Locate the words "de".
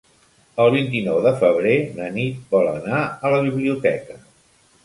1.25-1.33